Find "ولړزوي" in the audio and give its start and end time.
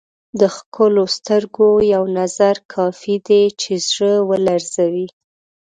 4.29-5.07